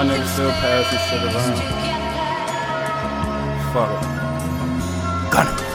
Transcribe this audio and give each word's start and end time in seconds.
y'all 0.00 0.08
niggas 0.08 0.32
still 0.32 0.50
passing 0.50 0.98
shit 1.08 1.22
around. 1.24 1.56
Fuck 3.72 4.02
it. 4.02 5.30
Gunna. 5.30 5.69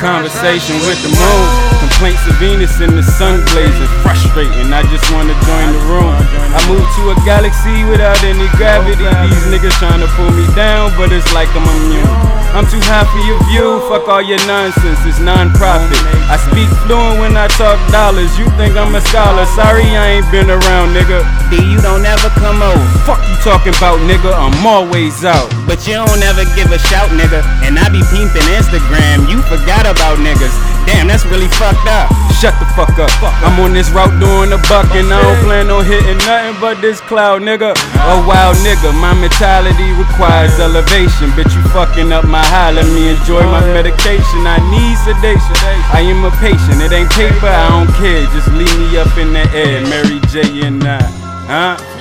Conversation 0.00 0.80
with 0.88 0.96
the 1.04 1.12
moon. 1.12 1.46
Complaints 1.84 2.24
of 2.24 2.34
Venus 2.40 2.80
in 2.80 2.96
the 2.96 3.04
sun 3.04 3.44
blazing. 3.52 3.86
Frustrating, 4.00 4.72
I 4.72 4.80
just 4.88 5.04
wanna 5.12 5.36
join 5.44 5.68
the 5.76 5.82
room. 5.92 6.16
I 6.56 6.60
moved 6.72 6.88
to 6.96 7.12
a 7.12 7.16
galaxy 7.28 7.84
without 7.84 8.16
any 8.24 8.48
gravity. 8.56 9.04
These 9.04 9.46
niggas 9.52 9.76
trying 9.76 10.00
to 10.00 10.08
pull 10.16 10.32
me 10.32 10.48
down, 10.56 10.96
but 10.96 11.12
it's 11.12 11.28
like 11.36 11.52
I'm 11.52 11.68
immune. 11.84 12.08
I'm 12.50 12.66
too 12.66 12.82
high 12.90 13.06
for 13.06 13.22
your 13.28 13.38
view, 13.46 13.78
fuck 13.86 14.08
all 14.08 14.24
your 14.24 14.40
nonsense, 14.48 14.98
it's 15.06 15.20
non-profit. 15.20 16.02
I 16.26 16.34
speak 16.50 16.66
fluent 16.82 17.20
when 17.20 17.36
I 17.36 17.46
talk 17.54 17.78
dollars, 17.92 18.34
you 18.40 18.48
think 18.58 18.74
I'm 18.74 18.96
a 18.96 19.00
scholar. 19.04 19.46
Sorry 19.54 19.86
I 19.86 20.18
ain't 20.18 20.28
been 20.32 20.50
around, 20.50 20.96
nigga. 20.96 21.22
D, 21.52 21.62
you 21.62 21.78
don't 21.78 22.02
ever 22.02 22.28
come 22.40 22.58
over. 22.58 22.86
Fuck 23.06 23.22
you 23.28 23.36
talking 23.44 23.76
about, 23.76 24.00
nigga, 24.02 24.32
I'm 24.34 24.66
always 24.66 25.22
out. 25.24 25.59
But 25.70 25.86
you 25.86 25.94
don't 25.94 26.18
ever 26.26 26.42
give 26.58 26.74
a 26.74 26.82
shout, 26.90 27.14
nigga. 27.14 27.46
And 27.62 27.78
I 27.78 27.86
be 27.94 28.02
peeping 28.10 28.42
Instagram, 28.58 29.30
you 29.30 29.38
forgot 29.46 29.86
about 29.86 30.18
niggas. 30.18 30.50
Damn, 30.82 31.06
that's 31.06 31.22
really 31.30 31.46
fucked 31.46 31.86
up. 31.86 32.10
Shut 32.42 32.58
the 32.58 32.66
fuck 32.74 32.98
up. 32.98 33.06
Fuck 33.22 33.38
I'm 33.46 33.54
on 33.62 33.70
this 33.70 33.86
route 33.94 34.10
doing 34.18 34.50
a 34.50 34.58
buck 34.66 34.90
and 34.98 35.06
I 35.14 35.22
don't 35.22 35.38
plan 35.46 35.70
on 35.70 35.86
hitting 35.86 36.18
nothing 36.26 36.58
but 36.58 36.82
this 36.82 36.98
cloud, 37.06 37.46
nigga. 37.46 37.70
A 37.70 38.18
wild 38.26 38.58
nigga, 38.66 38.90
my 38.98 39.14
mentality 39.14 39.94
requires 39.94 40.58
elevation. 40.58 41.30
Bitch, 41.38 41.54
you 41.54 41.62
fucking 41.70 42.10
up 42.10 42.26
my 42.26 42.42
high. 42.42 42.74
Let 42.74 42.90
me 42.90 43.14
enjoy 43.14 43.46
my 43.46 43.62
medication. 43.70 44.42
I 44.50 44.58
need 44.74 44.98
sedation. 45.06 45.54
I 45.94 46.02
am 46.02 46.26
a 46.26 46.34
patient. 46.42 46.82
It 46.82 46.90
ain't 46.90 47.14
paper, 47.14 47.46
I 47.46 47.70
don't 47.70 47.94
care. 47.94 48.26
Just 48.34 48.50
leave 48.58 48.74
me 48.74 48.98
up 48.98 49.14
in 49.14 49.30
the 49.30 49.46
air, 49.54 49.86
Mary 49.86 50.18
J 50.34 50.66
and 50.66 50.82
I. 50.82 50.98
Huh? 51.46 51.99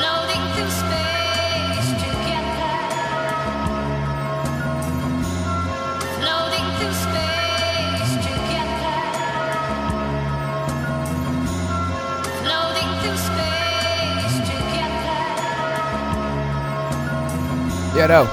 Yeah, 17.99 18.07
though. 18.07 18.31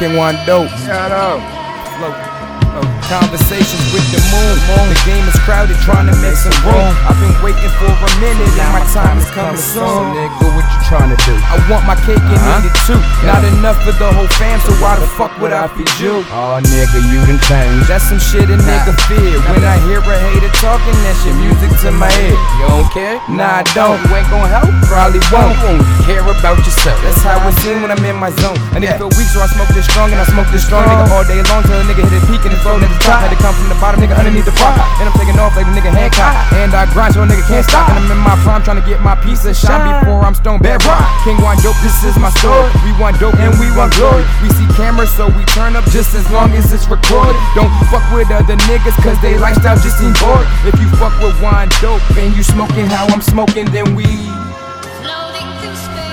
King 0.00 0.16
Juan 0.16 0.32
Dope. 0.48 0.72
Yeah, 0.88 1.12
though. 1.12 1.44
Float. 2.00 2.16
Conversations 3.04 3.84
with 3.92 4.00
the 4.08 4.18
moon. 4.32 4.56
The 4.88 4.96
game 5.04 5.28
is 5.28 5.36
crowded, 5.44 5.76
trying 5.84 6.08
to 6.08 6.16
make 6.24 6.32
some 6.32 6.56
room. 6.64 6.88
I've 7.04 7.20
been 7.20 7.36
waiting 7.44 7.68
for 7.76 7.92
a 7.92 8.10
minute, 8.24 8.48
and 8.48 8.70
my 8.72 8.80
time 8.96 9.20
is 9.20 9.28
coming 9.36 9.60
soon. 9.60 10.16
Nigga, 10.16 10.40
what 10.56 10.64
you 10.64 10.80
trying 10.88 11.12
to 11.12 11.20
do? 11.28 11.36
I 11.36 11.60
want 11.68 11.84
my 11.84 12.00
cake 12.08 12.16
and 12.16 12.40
eat 12.40 12.64
it 12.64 12.76
too. 12.88 12.96
Uh-huh. 12.96 13.28
Not 13.28 13.44
enough 13.44 13.76
for 13.84 13.92
the 13.92 14.08
whole 14.08 14.26
fam, 14.40 14.56
so 14.64 14.72
why 14.80 14.96
the 14.96 15.06
fuck 15.20 15.36
would 15.44 15.52
I 15.52 15.68
feed 15.76 15.92
you? 16.00 16.24
Oh, 16.32 16.64
nigga, 16.64 17.04
you 17.12 17.20
done 17.28 17.36
changed. 17.44 17.92
That's 17.92 18.08
some 18.08 18.18
shit 18.18 18.48
a 18.48 18.56
nigga 18.56 18.96
fear. 19.04 19.36
When 19.52 19.60
I 19.68 19.76
hear 19.84 20.00
a 20.00 20.16
hater 20.32 20.48
talking, 20.64 20.96
that 21.04 21.14
shit 21.20 21.36
music 21.36 21.70
to 21.84 21.92
my 21.92 22.08
head. 22.08 22.40
You 22.56 22.72
don't 22.72 22.88
care? 22.88 23.20
Nah, 23.28 23.60
I 23.60 23.68
oh, 23.68 23.76
don't. 23.76 24.00
You 24.00 24.16
ain't 24.16 24.32
gonna 24.32 24.48
help? 24.48 24.72
Probably 24.88 25.20
won't. 25.28 25.60
Care 26.04 26.20
about 26.20 26.60
yourself. 26.60 27.00
That's 27.00 27.24
how 27.24 27.40
it 27.48 27.56
seem 27.64 27.80
when 27.80 27.88
I'm 27.88 28.04
in 28.04 28.20
my 28.20 28.28
zone. 28.44 28.60
I 28.76 28.78
need 28.78 28.92
to 28.92 29.00
feel 29.00 29.12
weak, 29.16 29.24
so 29.32 29.40
I 29.40 29.48
smoke 29.48 29.72
this 29.72 29.88
strong 29.88 30.12
and 30.12 30.20
I 30.20 30.28
smoke 30.28 30.44
this 30.52 30.60
strong. 30.60 30.84
Nigga 30.84 31.08
all 31.08 31.24
day 31.24 31.40
long 31.48 31.64
till 31.64 31.80
a 31.80 31.84
nigga 31.88 32.04
hit 32.04 32.20
a 32.20 32.28
peak 32.28 32.44
and 32.44 32.52
it's 32.52 32.60
at 32.60 32.76
the 32.76 33.00
top. 33.00 33.24
Had 33.24 33.32
to 33.32 33.40
come 33.40 33.56
from 33.56 33.72
the 33.72 33.78
bottom, 33.80 34.04
nigga 34.04 34.12
underneath 34.12 34.44
the 34.44 34.52
rock. 34.60 34.76
And 35.00 35.08
I'm 35.08 35.16
taking 35.16 35.40
off 35.40 35.56
like 35.56 35.64
the 35.64 35.72
nigga 35.72 35.88
Hancock. 35.88 36.36
And 36.60 36.76
I 36.76 36.84
grind 36.92 37.16
so 37.16 37.24
a 37.24 37.26
nigga 37.26 37.48
can't 37.48 37.64
stop. 37.64 37.88
And 37.88 38.04
I'm 38.04 38.12
in 38.12 38.20
my 38.20 38.36
prime 38.44 38.60
trying 38.60 38.76
to 38.76 38.84
get 38.84 39.00
my 39.00 39.16
piece 39.24 39.48
of 39.48 39.56
shine 39.56 39.80
before 39.80 40.20
I'm 40.20 40.36
stone 40.36 40.60
bedrock. 40.60 41.00
King 41.24 41.40
Juan 41.40 41.56
Dope, 41.64 41.80
this 41.80 41.96
is 42.04 42.20
my 42.20 42.28
story. 42.36 42.68
We 42.84 42.92
want 43.00 43.16
dope 43.16 43.40
and 43.40 43.56
we 43.56 43.72
want 43.72 43.96
glory. 43.96 44.28
We 44.44 44.52
see 44.52 44.68
cameras, 44.76 45.08
so 45.16 45.32
we 45.32 45.40
turn 45.56 45.72
up 45.72 45.88
just 45.88 46.12
as 46.12 46.28
long 46.28 46.52
as 46.52 46.68
it's 46.68 46.84
recorded. 46.84 47.32
Don't 47.56 47.72
fuck 47.88 48.04
with 48.12 48.28
other 48.28 48.60
niggas, 48.68 48.92
cause 49.00 49.16
they 49.24 49.40
lifestyle 49.40 49.80
just 49.80 49.96
seem 49.96 50.12
bored. 50.20 50.44
If 50.68 50.76
you 50.76 50.88
fuck 51.00 51.16
with 51.24 51.32
Juan 51.40 51.72
Dope 51.80 52.04
and 52.20 52.36
you 52.36 52.44
smoking 52.44 52.92
how 52.92 53.08
I'm 53.08 53.24
smoking, 53.24 53.64
then 53.72 53.96
we. 53.96 54.43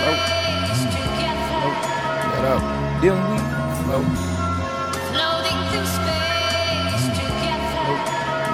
Float. 0.01 0.17
Float. 1.47 1.78
What 2.34 2.45
up? 2.50 2.63
Then 3.03 3.17
we 3.29 3.38
float. 3.85 4.09
Floating 5.13 5.62
through 5.69 5.85
space 5.85 7.06
together. 7.13 7.85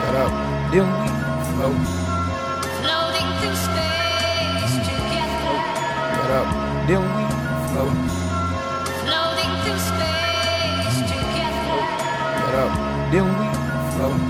What 0.04 0.16
up? 0.24 0.32
Then 0.74 0.88
we 1.00 1.08
float. 1.48 1.84
Floating 2.84 3.30
through 3.40 3.60
space 3.64 4.76
together. 4.92 5.56
What 6.20 6.32
up? 6.36 6.48
Then 6.88 7.04
we 7.16 7.24
float. 7.72 8.00
Floating 9.08 9.54
through 9.64 9.82
space 9.88 11.00
together. 11.08 11.80
What 12.44 12.56
up? 12.60 12.74
Then 13.12 13.28
we 13.40 13.48
float. 13.96 14.24